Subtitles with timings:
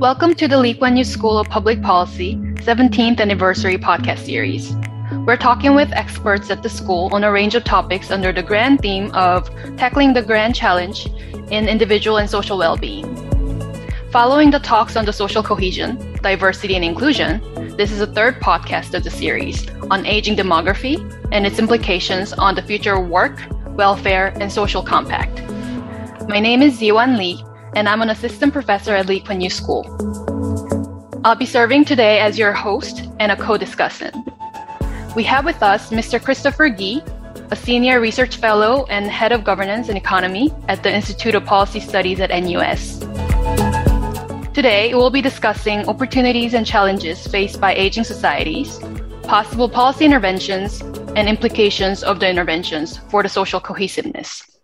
[0.00, 4.76] Welcome to the Lee Kuan Yew School of Public Policy 17th Anniversary podcast series.
[5.24, 8.82] We're talking with experts at the school on a range of topics under the grand
[8.82, 9.48] theme of
[9.78, 11.06] tackling the grand challenge
[11.50, 13.06] in individual and social well being.
[14.10, 17.40] Following the talks on the social cohesion, diversity, and inclusion,
[17.78, 21.00] this is the third podcast of the series on aging demography
[21.32, 23.40] and its implications on the future of work,
[23.70, 25.40] welfare, and social compact.
[26.28, 27.42] My name is Zeewan Lee,
[27.76, 29.84] and I'm an assistant professor at Lee Kuan Yew School.
[31.24, 34.16] I'll be serving today as your host and a co-discussant.
[35.14, 36.22] We have with us Mr.
[36.22, 37.02] Christopher Gee,
[37.50, 41.80] a senior research fellow and head of governance and economy at the Institute of Policy
[41.80, 43.00] Studies at NUS.
[44.54, 48.80] Today, we'll be discussing opportunities and challenges faced by aging societies,
[49.24, 50.80] possible policy interventions,
[51.14, 54.55] and implications of the interventions for the social cohesiveness.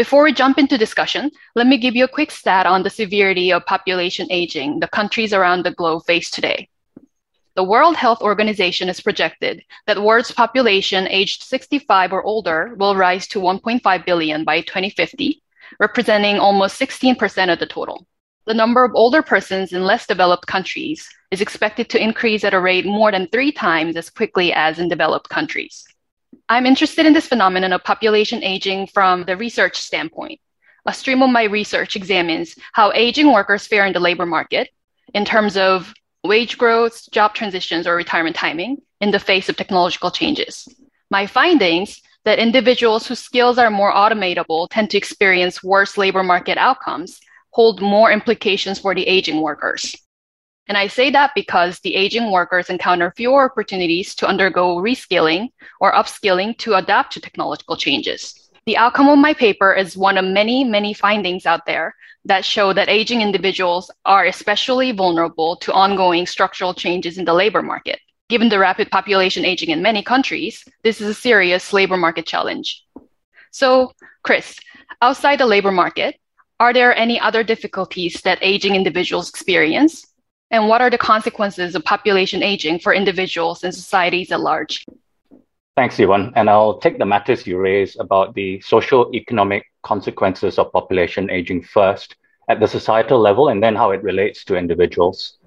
[0.00, 3.52] Before we jump into discussion, let me give you a quick stat on the severity
[3.52, 6.70] of population aging the countries around the globe face today.
[7.54, 12.96] The World Health Organization has projected that the world's population aged 65 or older will
[12.96, 15.42] rise to 1.5 billion by 2050,
[15.78, 18.06] representing almost 16% of the total
[18.46, 22.58] the number of older persons in less developed countries is expected to increase at a
[22.58, 25.84] rate more than three times as quickly as in developed countries.
[26.50, 30.40] I'm interested in this phenomenon of population aging from the research standpoint.
[30.84, 34.68] A stream of my research examines how aging workers fare in the labor market
[35.14, 40.10] in terms of wage growth, job transitions, or retirement timing in the face of technological
[40.10, 40.66] changes.
[41.08, 46.58] My findings that individuals whose skills are more automatable tend to experience worse labor market
[46.58, 49.94] outcomes hold more implications for the aging workers.
[50.70, 55.48] And I say that because the aging workers encounter fewer opportunities to undergo reskilling
[55.80, 58.48] or upskilling to adapt to technological changes.
[58.66, 62.72] The outcome of my paper is one of many, many findings out there that show
[62.72, 67.98] that aging individuals are especially vulnerable to ongoing structural changes in the labor market.
[68.28, 72.86] Given the rapid population aging in many countries, this is a serious labor market challenge.
[73.50, 73.90] So,
[74.22, 74.56] Chris,
[75.02, 76.14] outside the labor market,
[76.60, 80.06] are there any other difficulties that aging individuals experience?
[80.50, 84.84] And what are the consequences of population aging for individuals and societies at large?
[85.76, 86.32] Thanks, Zeewan.
[86.34, 91.62] And I'll take the matters you raise about the social economic consequences of population aging
[91.62, 92.16] first
[92.48, 95.38] at the societal level and then how it relates to individuals.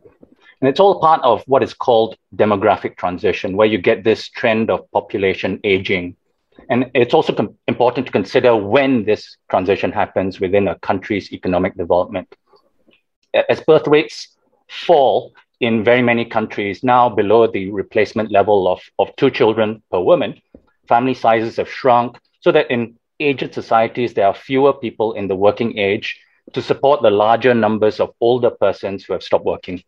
[0.62, 4.72] And it's all part of what is called demographic transition, where you get this trend
[4.72, 6.16] of population aging
[6.69, 11.75] and it's also com- important to consider when this transition happens within a country's economic
[11.75, 12.34] development.
[13.50, 14.30] As birth rates
[14.73, 20.00] fall in very many countries, now below the replacement level of, of two children per
[20.00, 20.41] woman,
[20.88, 25.35] family sizes have shrunk so that in aged societies, there are fewer people in the
[25.35, 26.19] working age
[26.51, 29.81] to support the larger numbers of older persons who have stopped working.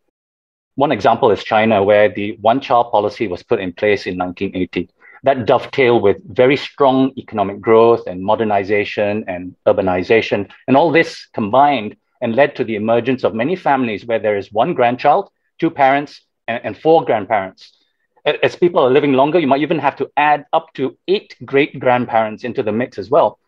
[0.75, 4.90] One example is China, where the one child policy was put in place in 1980
[5.25, 10.47] that dovetail with very strong economic growth and modernization and urbanization.
[10.68, 14.52] And all this combined and led to the emergence of many families where there is
[14.52, 17.72] one grandchild, two parents, and, and four grandparents.
[18.26, 21.80] As people are living longer, you might even have to add up to eight great
[21.80, 23.40] grandparents into the mix as well.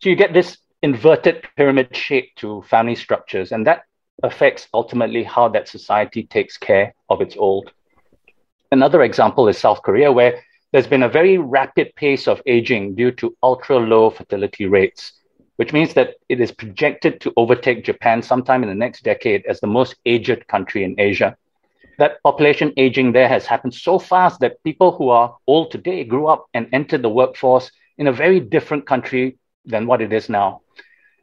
[0.00, 3.82] So you get this inverted pyramid shape to family structures, and that
[4.22, 7.72] affects ultimately how that society takes care of its old.
[8.70, 10.40] Another example is South Korea, where
[10.72, 15.12] there's been a very rapid pace of aging due to ultra low fertility rates,
[15.60, 19.60] which means that it is projected to overtake Japan sometime in the next decade as
[19.60, 21.36] the most aged country in Asia.
[21.98, 26.28] That population aging there has happened so fast that people who are old today grew
[26.28, 30.62] up and entered the workforce in a very different country than what it is now.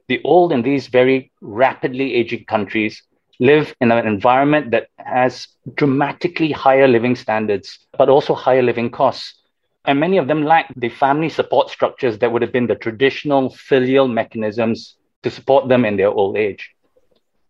[0.07, 3.01] The old in these very rapidly aging countries
[3.39, 9.33] live in an environment that has dramatically higher living standards, but also higher living costs.
[9.87, 13.49] And many of them lack the family support structures that would have been the traditional
[13.49, 16.71] filial mechanisms to support them in their old age.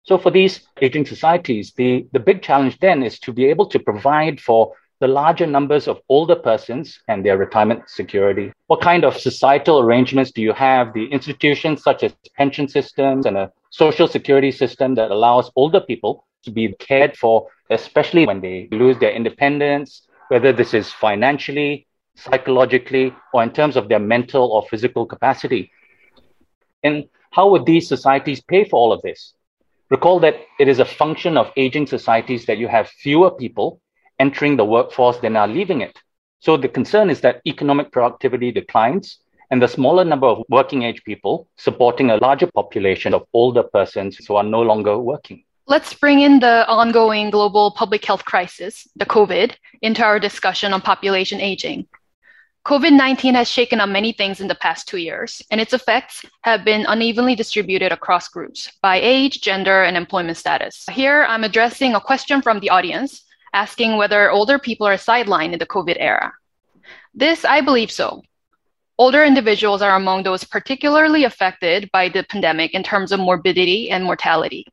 [0.03, 3.79] So, for these aging societies, the, the big challenge then is to be able to
[3.79, 8.53] provide for the larger numbers of older persons and their retirement security.
[8.67, 10.93] What kind of societal arrangements do you have?
[10.93, 16.25] The institutions such as pension systems and a social security system that allows older people
[16.43, 21.86] to be cared for, especially when they lose their independence, whether this is financially,
[22.17, 25.71] psychologically, or in terms of their mental or physical capacity.
[26.83, 29.33] And how would these societies pay for all of this?
[29.89, 33.79] Recall that it is a function of aging societies that you have fewer people
[34.19, 35.97] entering the workforce than are leaving it.
[36.39, 39.19] So the concern is that economic productivity declines
[39.49, 44.17] and the smaller number of working age people supporting a larger population of older persons
[44.25, 45.43] who are no longer working.
[45.67, 50.81] Let's bring in the ongoing global public health crisis, the COVID, into our discussion on
[50.81, 51.87] population aging.
[52.67, 56.25] COVID 19 has shaken up many things in the past two years, and its effects
[56.41, 60.83] have been unevenly distributed across groups by age, gender, and employment status.
[60.91, 63.23] Here, I'm addressing a question from the audience
[63.53, 66.33] asking whether older people are sidelined in the COVID era.
[67.13, 68.21] This, I believe so.
[68.97, 74.03] Older individuals are among those particularly affected by the pandemic in terms of morbidity and
[74.03, 74.65] mortality.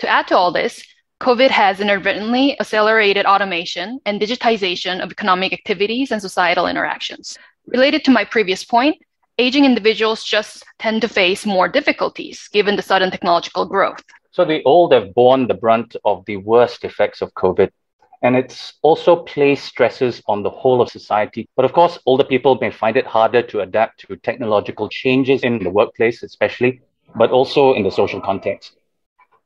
[0.00, 0.82] To add to all this,
[1.20, 7.38] COVID has inadvertently accelerated automation and digitization of economic activities and societal interactions.
[7.68, 8.96] Related to my previous point,
[9.38, 14.04] aging individuals just tend to face more difficulties given the sudden technological growth.
[14.30, 17.70] So the old have borne the brunt of the worst effects of COVID.
[18.20, 21.48] And it's also placed stresses on the whole of society.
[21.56, 25.64] But of course, older people may find it harder to adapt to technological changes in
[25.64, 26.82] the workplace, especially,
[27.14, 28.76] but also in the social context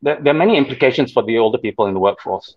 [0.03, 2.57] there, there are many implications for the older people in the workforce.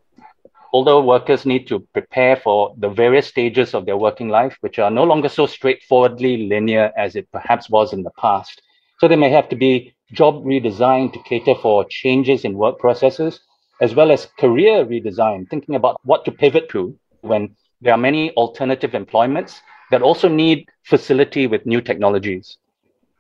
[0.72, 4.90] Older workers need to prepare for the various stages of their working life, which are
[4.90, 8.62] no longer so straightforwardly linear as it perhaps was in the past.
[9.00, 13.40] So they may have to be job redesigned to cater for changes in work processes,
[13.82, 18.32] as well as career redesign, thinking about what to pivot to when there are many
[18.32, 19.62] alternative employments
[19.92, 22.58] that also need facility with new technologies.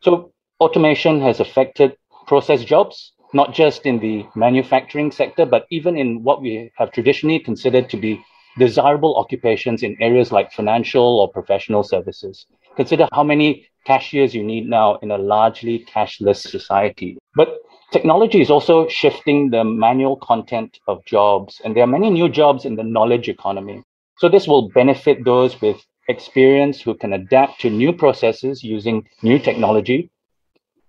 [0.02, 1.98] So automation has affected
[2.28, 7.39] process jobs, not just in the manufacturing sector, but even in what we have traditionally
[7.39, 8.24] considered to be
[8.57, 12.45] desirable occupations in areas like financial or professional services.
[12.75, 17.18] Consider how many cashiers you need now in a largely cashless society.
[17.35, 17.50] But
[17.91, 22.65] technology is also shifting the manual content of jobs, and there are many new jobs
[22.65, 23.83] in the knowledge economy.
[24.19, 29.39] So this will benefit those with experience who can adapt to new processes using new
[29.39, 30.12] technology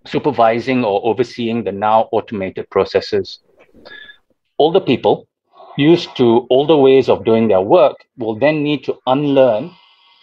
[0.07, 3.39] supervising or overseeing the now automated processes.
[4.59, 5.27] Older people
[5.77, 9.71] used to older ways of doing their work will then need to unlearn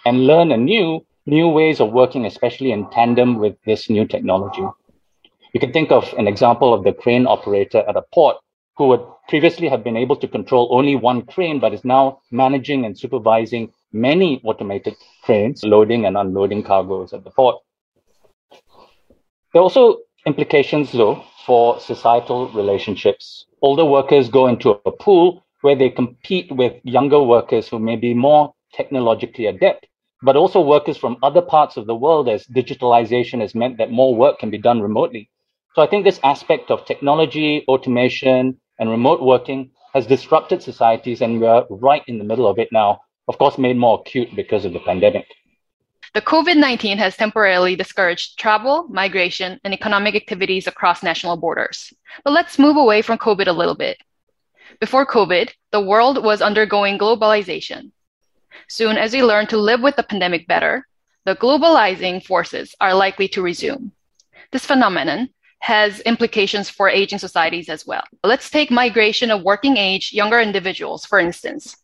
[0.05, 4.65] and learn anew new ways of working, especially in tandem with this new technology.
[5.53, 8.37] You can think of an example of the crane operator at a port
[8.77, 12.85] who would previously have been able to control only one crane, but is now managing
[12.85, 17.57] and supervising many automated cranes loading and unloading cargoes at the port.
[19.53, 23.45] There are also implications, though, for societal relationships.
[23.61, 28.13] Older workers go into a pool where they compete with younger workers who may be
[28.13, 29.87] more technologically adept,
[30.21, 34.15] but also workers from other parts of the world as digitalization has meant that more
[34.15, 35.29] work can be done remotely.
[35.75, 41.41] So I think this aspect of technology, automation, and remote working has disrupted societies, and
[41.41, 44.71] we're right in the middle of it now, of course, made more acute because of
[44.71, 45.25] the pandemic.
[46.13, 51.93] The COVID 19 has temporarily discouraged travel, migration, and economic activities across national borders.
[52.25, 53.97] But let's move away from COVID a little bit.
[54.81, 57.91] Before COVID, the world was undergoing globalization.
[58.67, 60.85] Soon as we learn to live with the pandemic better,
[61.23, 63.93] the globalizing forces are likely to resume.
[64.51, 65.29] This phenomenon
[65.59, 68.03] has implications for aging societies as well.
[68.21, 71.77] Let's take migration of working age younger individuals, for instance.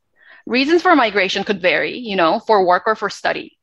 [0.46, 3.57] Reasons for migration could vary, you know, for work or for study.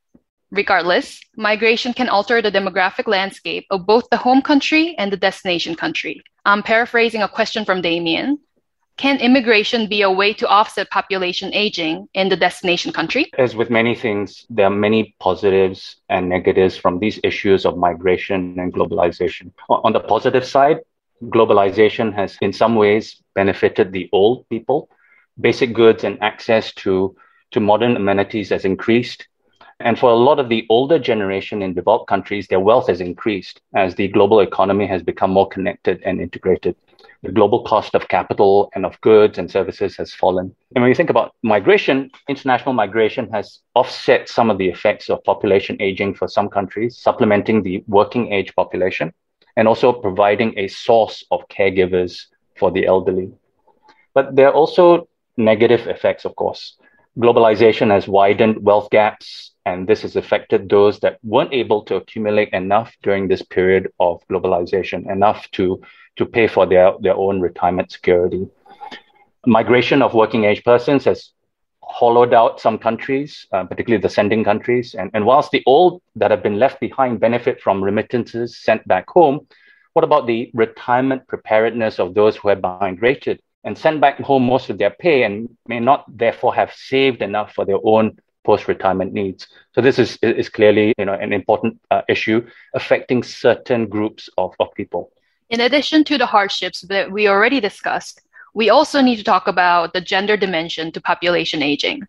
[0.51, 5.75] Regardless, migration can alter the demographic landscape of both the home country and the destination
[5.75, 6.23] country.
[6.45, 8.39] I'm paraphrasing a question from Damien.
[8.97, 13.29] Can immigration be a way to offset population aging in the destination country?
[13.37, 18.57] As with many things, there are many positives and negatives from these issues of migration
[18.61, 19.51] and globalization.
[19.69, 20.79] On the positive side,
[21.25, 24.89] globalization has in some ways benefited the old people.
[25.41, 27.17] Basic goods and access to,
[27.51, 29.27] to modern amenities has increased
[29.85, 33.61] and for a lot of the older generation in developed countries, their wealth has increased
[33.75, 36.75] as the global economy has become more connected and integrated.
[37.23, 40.57] The global cost of capital and of goods and services has fallen.
[40.75, 45.23] And when you think about migration, international migration has offset some of the effects of
[45.23, 49.13] population aging for some countries, supplementing the working age population,
[49.57, 52.27] and also providing a source of caregivers
[52.57, 53.31] for the elderly.
[54.15, 56.79] But there are also negative effects, of course.
[57.19, 62.51] Globalization has widened wealth gaps and this has affected those that weren't able to accumulate
[62.53, 65.81] enough during this period of globalization, enough to,
[66.17, 68.47] to pay for their, their own retirement security.
[69.47, 71.31] Migration of working age persons has
[71.83, 74.95] hollowed out some countries, uh, particularly the sending countries.
[74.95, 79.09] And, and whilst the old that have been left behind benefit from remittances sent back
[79.09, 79.47] home,
[79.93, 84.71] what about the retirement preparedness of those who have migrated and sent back home most
[84.71, 89.49] of their pay and may not therefore have saved enough for their own post-retirement needs.
[89.75, 94.55] So this is is clearly you know an important uh, issue affecting certain groups of,
[94.61, 95.11] of people.
[95.51, 98.21] In addition to the hardships that we already discussed,
[98.55, 102.03] we also need to talk about the gender dimension to population aging.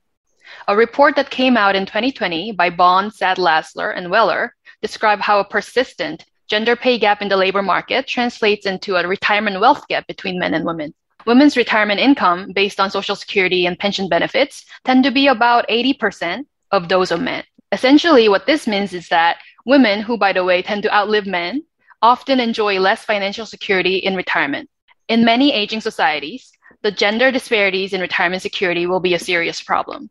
[0.68, 5.44] A report that came out in 2020 by Bond, Saad-Lessler, and Weller described how a
[5.44, 10.40] persistent gender pay gap in the labor market translates into a retirement wealth gap between
[10.40, 10.94] men and women.
[11.26, 16.46] Women's retirement income based on Social Security and pension benefits tend to be about 80%
[16.72, 17.44] of those of men.
[17.72, 21.64] Essentially, what this means is that women, who by the way tend to outlive men,
[22.02, 24.70] often enjoy less financial security in retirement.
[25.08, 26.52] In many aging societies,
[26.84, 30.10] the gender disparities in retirement security will be a serious problem.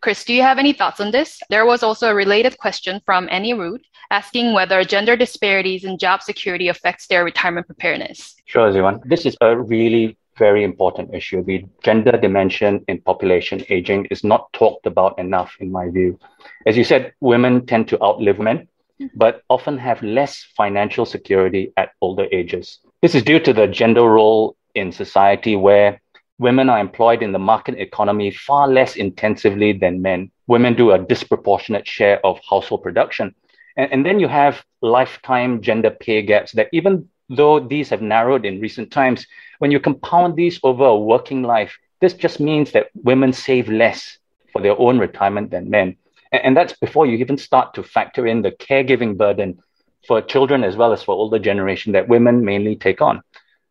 [0.00, 1.40] Chris, do you have any thoughts on this?
[1.48, 6.22] There was also a related question from Annie Root asking whether gender disparities in job
[6.22, 8.34] security affects their retirement preparedness.
[8.46, 9.00] Sure, everyone.
[9.04, 11.42] This is a really very important issue.
[11.42, 16.18] The gender dimension in population aging is not talked about enough, in my view.
[16.66, 18.68] As you said, women tend to outlive men,
[19.00, 19.06] mm-hmm.
[19.14, 22.80] but often have less financial security at older ages.
[23.02, 26.00] This is due to the gender role in society where
[26.38, 30.30] women are employed in the market economy far less intensively than men.
[30.46, 33.34] Women do a disproportionate share of household production.
[33.76, 38.44] And, and then you have lifetime gender pay gaps that even though these have narrowed
[38.44, 39.26] in recent times,
[39.58, 44.18] when you compound these over a working life, this just means that women save less
[44.52, 45.96] for their own retirement than men.
[46.32, 49.58] And, that's before you even start to factor in the caregiving burden
[50.06, 53.22] for children as well as for older generation that women mainly take on.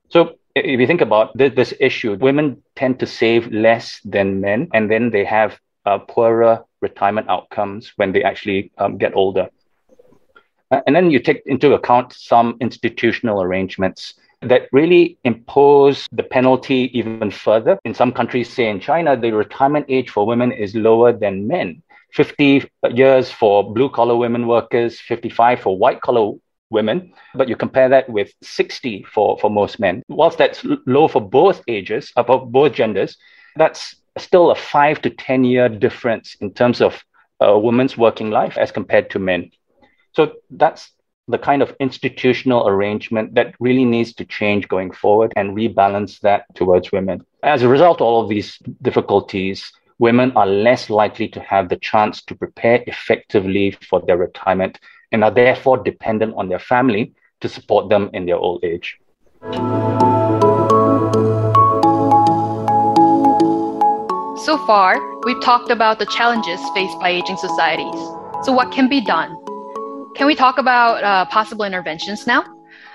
[0.10, 4.70] So if you think about this, this issue, women tend to save less than men,
[4.74, 9.50] and then they have uh, poorer retirement outcomes when they actually um, get older.
[10.76, 16.92] Uh, and then you take into account some institutional arrangements that really impose the penalty
[16.94, 17.80] even further.
[17.86, 21.82] In some countries, say in China, the retirement age for women is lower than men.
[22.12, 26.34] 50 years for blue collar women workers, 55 for white collar
[26.70, 30.04] women, but you compare that with 60 for, for most men.
[30.10, 33.16] Whilst that's low for both ages, uh, both genders,
[33.56, 37.02] that's still a five to 10 year difference in terms of
[37.40, 39.52] a woman's working life as compared to men.
[40.16, 40.92] So that's
[41.28, 46.46] the kind of institutional arrangement that really needs to change going forward and rebalance that
[46.56, 47.26] towards women.
[47.44, 51.78] As a result of all of these difficulties, women are less likely to have the
[51.78, 54.80] chance to prepare effectively for their retirement
[55.12, 58.98] and are therefore dependent on their family to support them in their old age.
[64.46, 64.96] So far,
[65.26, 68.00] we've talked about the challenges faced by aging societies.
[68.44, 69.36] So, what can be done?
[70.16, 72.46] Can we talk about uh, possible interventions now?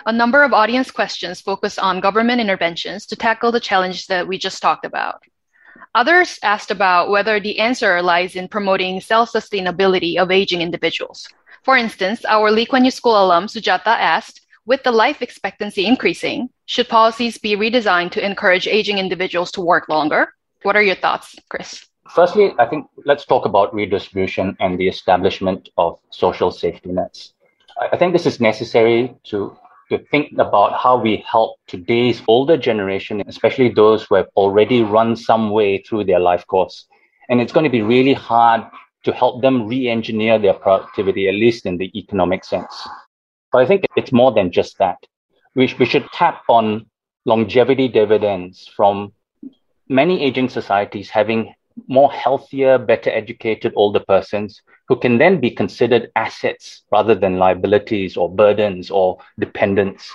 [0.07, 4.39] A number of audience questions focus on government interventions to tackle the challenges that we
[4.39, 5.23] just talked about.
[5.95, 11.29] Others asked about whether the answer lies in promoting self sustainability of aging individuals.
[11.63, 16.49] For instance, our Lee Kuan Yew School alum Sujata asked, with the life expectancy increasing,
[16.65, 20.33] should policies be redesigned to encourage aging individuals to work longer?
[20.63, 21.85] What are your thoughts, Chris?
[22.15, 27.35] Firstly, I think let's talk about redistribution and the establishment of social safety nets.
[27.93, 29.57] I think this is necessary to,
[29.91, 35.15] to think about how we help today's older generation, especially those who have already run
[35.15, 36.87] some way through their life course.
[37.29, 38.63] And it's going to be really hard
[39.05, 42.89] to help them re-engineer their productivity, at least in the economic sense.
[43.53, 44.99] But I think it's more than just that.
[45.55, 46.87] We, we should tap on
[47.25, 49.13] longevity dividends from
[49.89, 51.55] many aging societies having
[51.87, 58.17] more healthier, better educated older persons who can then be considered assets rather than liabilities
[58.17, 60.11] or burdens or dependents.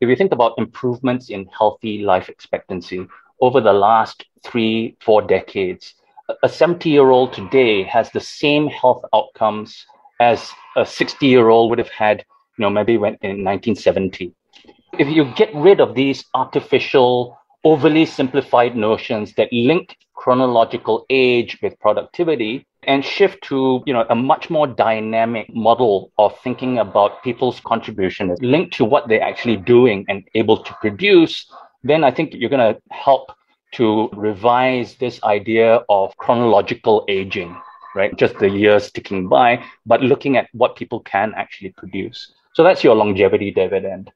[0.00, 3.06] If you think about improvements in healthy life expectancy
[3.40, 5.94] over the last three, four decades,
[6.42, 9.86] a 70 year old today has the same health outcomes
[10.20, 12.24] as a 60 year old would have had,
[12.58, 14.34] you know, maybe when in 1970.
[14.98, 21.78] If you get rid of these artificial, overly simplified notions that link chronological age with
[21.78, 27.60] productivity and shift to you know a much more dynamic model of thinking about people's
[27.60, 31.50] contribution linked to what they're actually doing and able to produce
[31.84, 33.30] then i think you're going to help
[33.76, 37.54] to revise this idea of chronological aging,
[37.94, 38.16] right?
[38.16, 42.32] Just the years ticking by, but looking at what people can actually produce.
[42.54, 44.10] So that's your longevity dividend.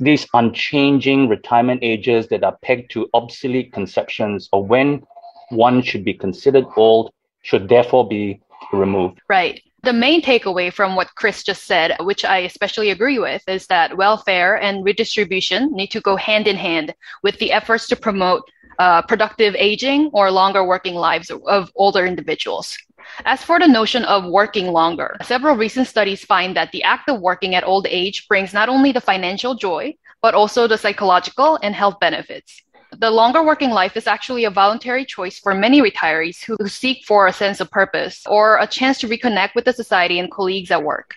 [0.00, 5.06] These unchanging retirement ages that are pegged to obsolete conceptions of when
[5.50, 7.12] one should be considered old
[7.42, 8.40] should therefore be
[8.72, 9.20] removed.
[9.28, 9.62] Right.
[9.82, 13.96] The main takeaway from what Chris just said, which I especially agree with, is that
[13.96, 18.42] welfare and redistribution need to go hand in hand with the efforts to promote
[18.80, 22.76] uh, productive aging or longer working lives of older individuals.
[23.24, 27.20] As for the notion of working longer, several recent studies find that the act of
[27.20, 31.74] working at old age brings not only the financial joy, but also the psychological and
[31.74, 32.62] health benefits.
[32.98, 37.26] The longer working life is actually a voluntary choice for many retirees who seek for
[37.26, 40.82] a sense of purpose or a chance to reconnect with the society and colleagues at
[40.82, 41.14] work.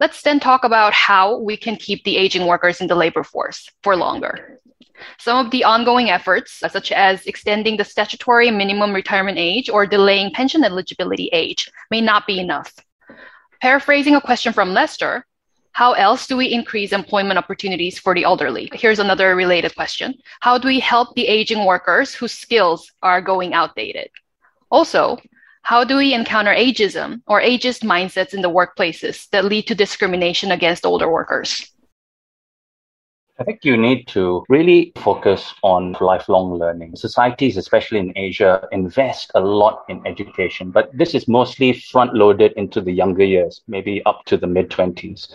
[0.00, 3.68] Let's then talk about how we can keep the aging workers in the labor force
[3.82, 4.58] for longer.
[5.18, 10.32] Some of the ongoing efforts, such as extending the statutory minimum retirement age or delaying
[10.32, 12.74] pension eligibility age, may not be enough.
[13.60, 15.26] Paraphrasing a question from Lester,
[15.78, 18.68] how else do we increase employment opportunities for the elderly?
[18.72, 20.12] Here's another related question.
[20.40, 24.10] How do we help the aging workers whose skills are going outdated?
[24.72, 25.18] Also,
[25.62, 30.50] how do we encounter ageism or ageist mindsets in the workplaces that lead to discrimination
[30.50, 31.70] against older workers?
[33.38, 36.96] I think you need to really focus on lifelong learning.
[36.96, 42.52] Societies, especially in Asia, invest a lot in education, but this is mostly front loaded
[42.56, 45.28] into the younger years, maybe up to the mid 20s.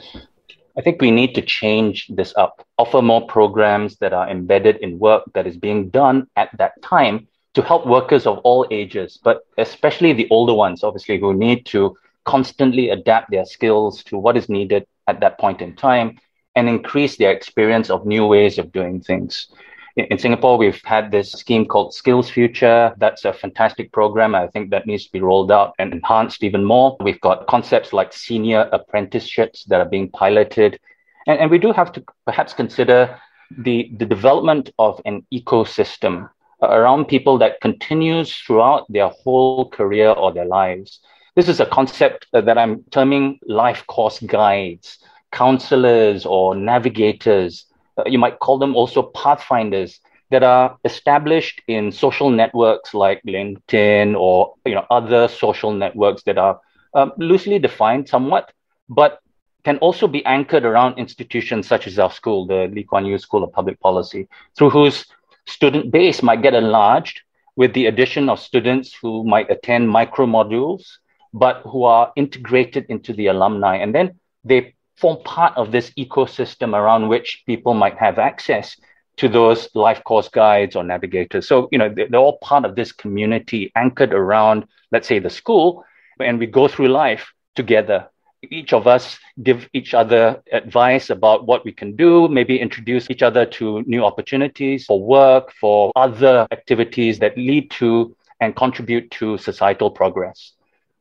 [0.76, 4.98] I think we need to change this up, offer more programs that are embedded in
[4.98, 9.46] work that is being done at that time to help workers of all ages, but
[9.60, 14.50] especially the older ones, obviously, who need to constantly adapt their skills to what is
[14.50, 16.18] needed at that point in time
[16.56, 19.48] and increase their experience of new ways of doing things.
[19.96, 22.96] In, in Singapore, we've had this scheme called SkillsFuture.
[22.98, 24.36] That's a fantastic program.
[24.36, 26.98] I think that needs to be rolled out and enhanced even more.
[27.00, 30.80] We've got concepts like senior apprenticeships that are being piloted.
[31.28, 33.20] And, and we do have to perhaps consider
[33.58, 36.30] the, the development of an ecosystem
[36.62, 41.00] around people that continues throughout their whole career or their lives.
[41.36, 45.00] This is a concept that I'm terming life course guides
[45.34, 47.66] counselors or navigators.
[47.98, 50.00] Uh, you might call them also pathfinders
[50.32, 56.38] that are established in social networks like LinkedIn or you know other social networks that
[56.38, 56.60] are
[56.94, 58.52] um, loosely defined somewhat,
[58.90, 59.20] but
[59.64, 63.44] can also be anchored around institutions such as our school, the Lee Kuan Yew School
[63.44, 65.06] of Public Policy, through whose
[65.48, 67.22] student base might get enlarged
[67.56, 70.98] with the addition of students who might attend micro modules,
[71.34, 73.78] but who are integrated into the alumni.
[73.78, 78.78] And then they form part of this ecosystem around which people might have access
[79.18, 81.48] to those life course guides or navigators.
[81.48, 85.86] So, you know, they're all part of this community anchored around, let's say, the school,
[86.20, 88.08] and we go through life together.
[88.50, 93.24] Each of us give each other advice about what we can do, maybe introduce each
[93.24, 99.38] other to new opportunities for work, for other activities that lead to and contribute to
[99.38, 100.54] societal progress.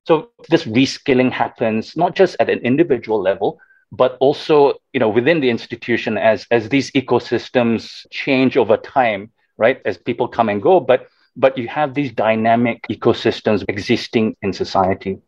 [0.06, 3.58] So this reskilling happens not just at an individual level,
[3.92, 9.80] but also you know within the institution as as these ecosystems change over time right
[9.84, 15.18] as people come and go but but you have these dynamic ecosystems existing in society.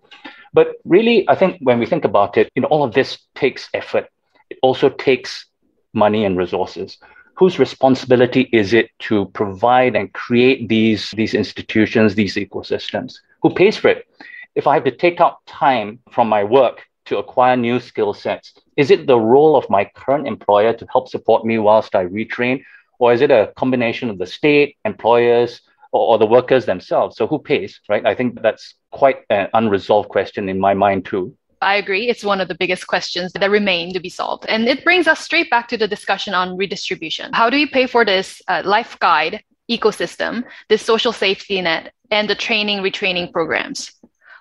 [0.52, 3.68] But really i think when we think about it you know all of this takes
[3.74, 4.08] effort.
[4.50, 5.46] It also takes
[5.92, 6.98] money and resources.
[7.36, 13.14] Whose responsibility is it to provide and create these these institutions these ecosystems?
[13.42, 14.06] Who pays for it?
[14.54, 18.54] If i have to take out time from my work to acquire new skill sets?
[18.76, 22.62] Is it the role of my current employer to help support me whilst I retrain?
[22.98, 25.60] Or is it a combination of the state, employers,
[25.92, 27.16] or, or the workers themselves?
[27.16, 28.04] So who pays, right?
[28.06, 31.36] I think that's quite an unresolved question in my mind, too.
[31.60, 32.08] I agree.
[32.08, 34.44] It's one of the biggest questions that remain to be solved.
[34.48, 37.32] And it brings us straight back to the discussion on redistribution.
[37.32, 42.28] How do we pay for this uh, life guide ecosystem, this social safety net, and
[42.28, 43.90] the training retraining programs?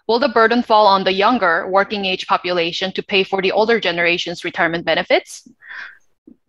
[0.08, 3.80] Will the burden fall on the younger working age population to pay for the older
[3.80, 5.48] generation's retirement benefits?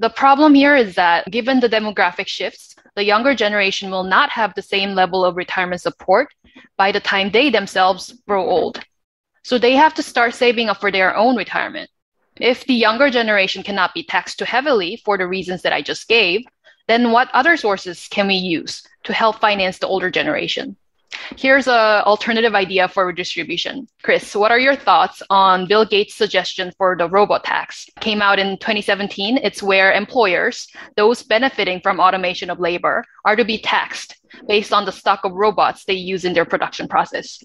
[0.00, 4.54] The problem here is that given the demographic shifts, the younger generation will not have
[4.54, 6.34] the same level of retirement support
[6.76, 8.80] by the time they themselves grow old.
[9.44, 11.90] So they have to start saving up for their own retirement.
[12.40, 16.08] If the younger generation cannot be taxed too heavily for the reasons that I just
[16.08, 16.44] gave,
[16.88, 20.76] then what other sources can we use to help finance the older generation?
[21.36, 23.88] Here's an alternative idea for redistribution.
[24.02, 27.88] Chris, what are your thoughts on Bill Gates' suggestion for the robot tax?
[28.00, 29.38] Came out in 2017.
[29.38, 34.16] It's where employers, those benefiting from automation of labor, are to be taxed
[34.48, 37.42] based on the stock of robots they use in their production process.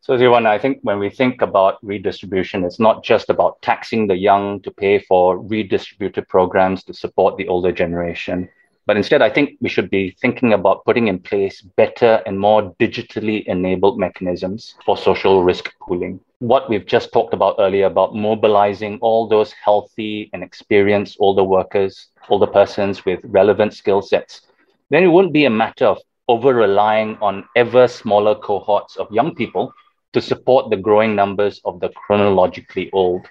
[0.00, 4.16] So, Zeewan, I think when we think about redistribution, it's not just about taxing the
[4.16, 8.48] young to pay for redistributed programs to support the older generation.
[8.84, 12.74] But instead, I think we should be thinking about putting in place better and more
[12.80, 16.18] digitally enabled mechanisms for social risk pooling.
[16.40, 22.08] What we've just talked about earlier about mobilizing all those healthy and experienced older workers,
[22.28, 24.42] older persons with relevant skill sets,
[24.90, 29.34] then it wouldn't be a matter of over relying on ever smaller cohorts of young
[29.34, 29.72] people
[30.12, 33.26] to support the growing numbers of the chronologically old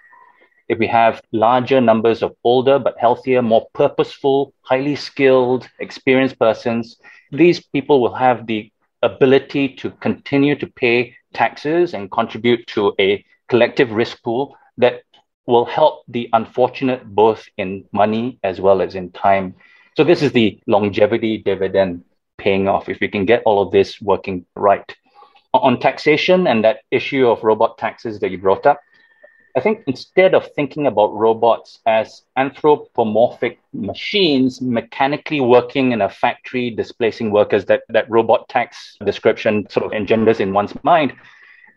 [0.72, 6.96] if we have larger numbers of older but healthier, more purposeful, highly skilled, experienced persons,
[7.30, 8.72] these people will have the
[9.04, 15.02] ability to continue to pay taxes and contribute to a collective risk pool that
[15.46, 19.54] will help the unfortunate both in money as well as in time.
[19.98, 22.06] So, this is the longevity dividend
[22.38, 24.90] paying off if we can get all of this working right.
[25.54, 28.80] On taxation and that issue of robot taxes that you brought up,
[29.56, 36.70] I think instead of thinking about robots as anthropomorphic machines mechanically working in a factory,
[36.70, 41.14] displacing workers, that, that robot tax description sort of engenders in one's mind.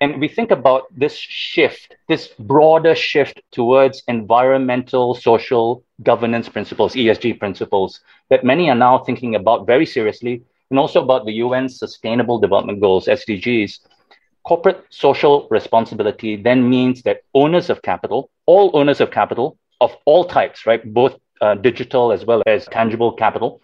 [0.01, 7.39] And we think about this shift, this broader shift towards environmental, social governance principles, ESG
[7.39, 12.39] principles, that many are now thinking about very seriously, and also about the UN Sustainable
[12.39, 13.79] Development Goals, SDGs,
[14.45, 20.25] corporate social responsibility then means that owners of capital, all owners of capital of all
[20.25, 23.61] types, right, both uh, digital as well as tangible capital,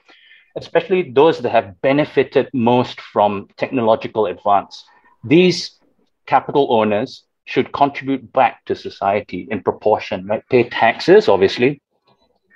[0.56, 4.84] especially those that have benefited most from technological advance,
[5.24, 5.78] these
[6.26, 10.42] capital owners should contribute back to society in proportion, right?
[10.48, 11.80] Pay taxes, obviously,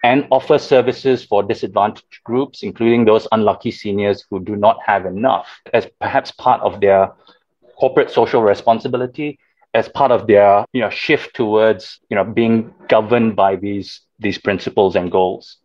[0.04, 5.48] and offer services for disadvantaged groups, including those unlucky seniors who do not have enough,
[5.72, 7.10] as perhaps part of their
[7.76, 9.38] corporate social responsibility
[9.74, 14.38] as part of their you know shift towards you know being governed by these these
[14.38, 15.58] principles and goals.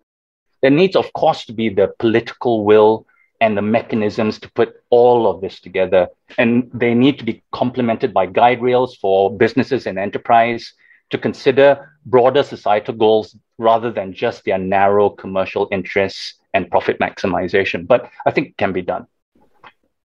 [0.61, 3.05] There needs of course to be the political will
[3.41, 6.09] and the mechanisms to put all of this together.
[6.37, 10.73] And they need to be complemented by guide rails for businesses and enterprise
[11.11, 17.87] to consider broader societal goals rather than just their narrow commercial interests and profit maximization.
[17.87, 19.07] But i think it can be done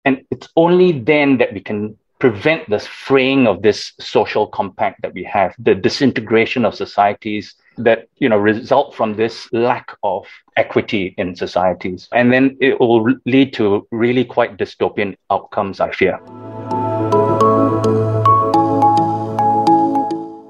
[0.04, 5.12] and it's only then that we can prevent this fraying of this social compact that
[5.12, 11.14] we have, the disintegration of societies that you know result from this lack of equity
[11.18, 12.08] in societies.
[12.12, 16.20] And then it will lead to really quite dystopian outcomes, I fear.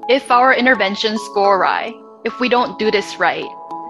[0.09, 1.93] If our interventions go awry,
[2.25, 3.49] if we don't do this right,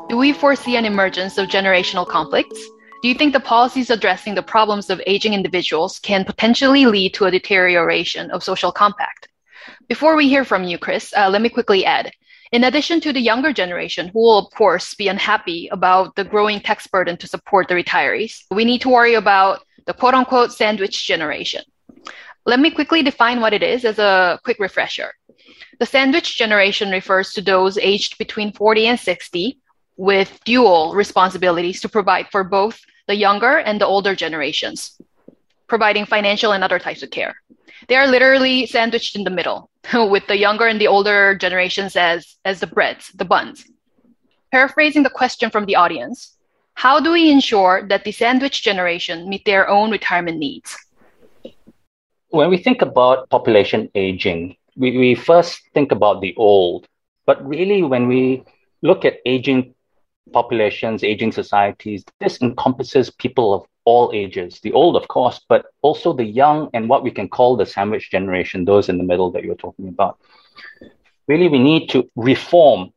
[0.09, 2.59] do we foresee an emergence of generational conflicts?
[3.03, 7.25] Do you think the policies addressing the problems of aging individuals can potentially lead to
[7.25, 9.27] a deterioration of social compact?
[9.89, 12.13] Before we hear from you, Chris, uh, let me quickly add.
[12.53, 16.61] In addition to the younger generation, who will, of course, be unhappy about the growing
[16.61, 21.05] tax burden to support the retirees, we need to worry about the quote unquote sandwich
[21.05, 21.65] generation.
[22.45, 25.11] Let me quickly define what it is as a quick refresher.
[25.77, 29.59] The sandwich generation refers to those aged between 40 and 60
[29.97, 34.99] with dual responsibilities to provide for both the younger and the older generations,
[35.67, 37.35] providing financial and other types of care.
[37.87, 42.37] They are literally sandwiched in the middle, with the younger and the older generations as,
[42.45, 43.65] as the breads, the buns.
[44.51, 46.37] Paraphrasing the question from the audience,
[46.75, 50.75] how do we ensure that the sandwich generation meet their own retirement needs?
[52.29, 56.87] When we think about population aging, we, we first think about the old,
[57.25, 58.43] but really when we
[58.81, 59.75] look at aging
[60.31, 62.03] populations, aging societies.
[62.19, 66.87] This encompasses people of all ages, the old, of course, but also the young and
[66.87, 70.17] what we can call the sandwich generation, those in the middle that you're talking about.
[71.27, 72.91] Really, we need to reform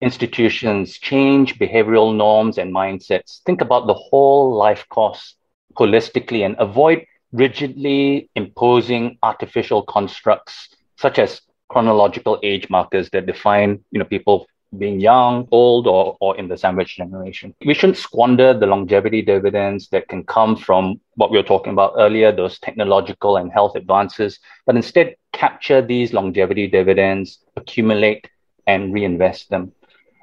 [0.00, 5.34] institutions, change behavioral norms and mindsets, think about the whole life course
[5.74, 13.98] holistically and avoid rigidly imposing artificial constructs such as chronological age markers that define you
[13.98, 17.54] know people being young, old, or, or in the sandwich generation.
[17.64, 21.94] We shouldn't squander the longevity dividends that can come from what we were talking about
[21.96, 28.28] earlier, those technological and health advances, but instead capture these longevity dividends, accumulate,
[28.66, 29.72] and reinvest them.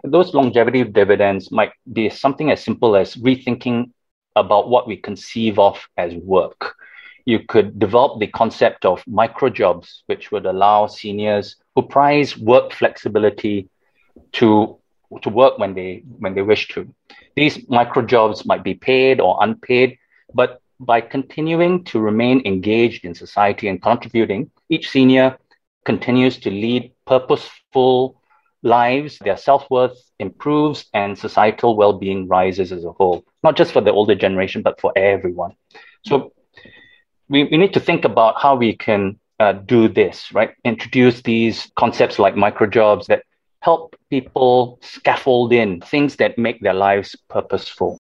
[0.04, 3.92] Those longevity dividends might be something as simple as rethinking
[4.36, 6.76] about what we conceive of as work.
[7.26, 12.72] You could develop the concept of micro jobs, which would allow seniors who prize work
[12.72, 13.68] flexibility
[14.39, 14.78] to
[15.21, 16.93] to work when they when they wish to.
[17.36, 19.98] These micro jobs might be paid or unpaid,
[20.34, 25.38] but by continuing to remain engaged in society and contributing, each senior
[25.86, 28.21] continues to lead purposeful
[28.63, 33.71] lives, their self worth improves, and societal well being rises as a whole, not just
[33.71, 35.54] for the older generation, but for everyone.
[36.06, 36.34] So
[37.30, 40.52] we, we need to think about how we can uh, do this, right?
[40.63, 43.24] Introduce these concepts like micro jobs that
[43.65, 47.97] help people scaffold in things that make their lives purposeful.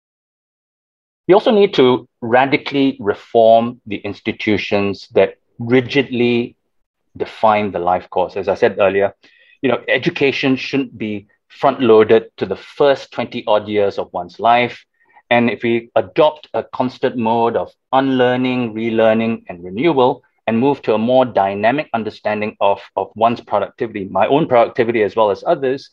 [1.28, 6.56] We also need to radically reform the institutions that rigidly
[7.14, 8.36] define the life course.
[8.36, 9.14] As I said earlier,
[9.60, 14.40] you know, education shouldn't be front loaded to the first 20 odd years of one's
[14.40, 14.82] life.
[15.28, 20.94] And if we adopt a constant mode of unlearning, relearning, and renewal, and move to
[20.94, 25.90] a more dynamic understanding of, of one's productivity, my own productivity as well as others,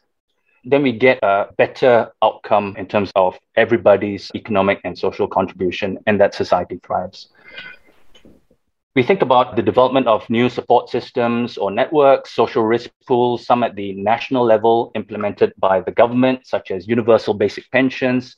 [0.64, 6.20] then we get a better outcome in terms of everybody's economic and social contribution, and
[6.20, 7.30] that society thrives.
[8.96, 13.64] We think about the development of new support systems or networks, social risk pools, some
[13.64, 18.36] at the national level implemented by the government, such as universal basic pensions,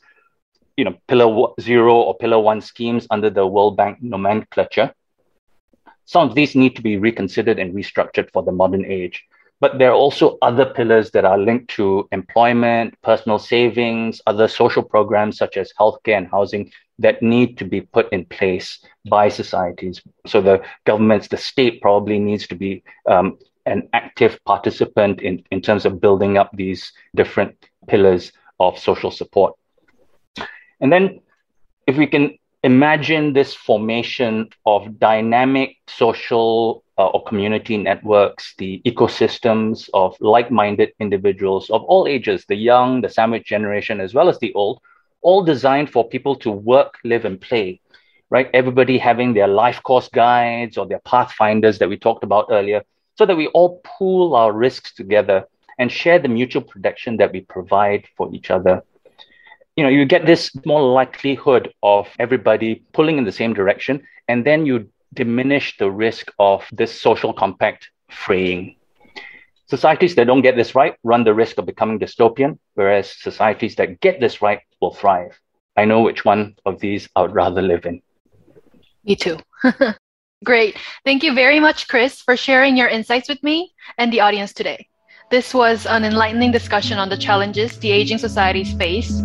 [0.76, 4.94] you know, pillar zero or pillar one schemes under the World Bank nomenclature.
[6.10, 9.24] Some of these need to be reconsidered and restructured for the modern age.
[9.60, 14.82] But there are also other pillars that are linked to employment, personal savings, other social
[14.82, 20.02] programs such as healthcare and housing that need to be put in place by societies.
[20.26, 25.62] So the governments, the state probably needs to be um, an active participant in, in
[25.62, 27.54] terms of building up these different
[27.88, 29.54] pillars of social support.
[30.82, 31.20] And then
[31.86, 39.90] if we can imagine this formation of dynamic social uh, or community networks, the ecosystems
[39.94, 44.38] of like minded individuals of all ages, the young, the sandwich generation, as well as
[44.40, 44.82] the old,
[45.22, 47.80] all designed for people to work, live, and play,
[48.30, 48.50] right?
[48.54, 52.84] Everybody having their life course guides or their pathfinders that we talked about earlier,
[53.16, 55.46] so that we all pool our risks together
[55.78, 58.84] and share the mutual protection that we provide for each other.
[59.80, 64.46] You know, you get this more likelihood of everybody pulling in the same direction, and
[64.46, 68.76] then you diminish the risk of this social compact fraying.
[69.68, 74.02] Societies that don't get this right run the risk of becoming dystopian, whereas societies that
[74.02, 75.40] get this right will thrive.
[75.78, 78.02] I know which one of these I would rather live in.
[79.06, 79.38] Me too.
[80.44, 80.76] Great.
[81.06, 84.90] Thank you very much, Chris, for sharing your insights with me and the audience today.
[85.32, 89.24] This was an enlightening discussion on the challenges the aging societies face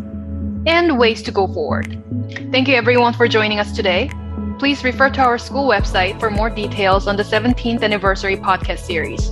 [0.66, 2.02] and ways to go forward.
[2.50, 4.10] Thank you, everyone, for joining us today.
[4.58, 9.30] Please refer to our school website for more details on the 17th anniversary podcast series.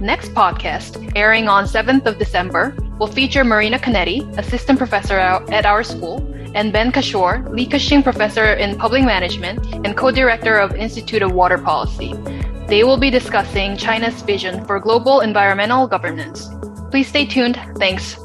[0.00, 5.82] Next podcast, airing on 7th of December, will feature Marina Kaneti, assistant professor at our
[5.82, 6.18] school,
[6.54, 11.58] and Ben Kashor, Li Ka-shing professor in public management and co-director of Institute of Water
[11.58, 12.12] Policy.
[12.68, 16.48] They will be discussing China's vision for global environmental governance.
[16.90, 17.58] Please stay tuned.
[17.76, 18.16] Thanks.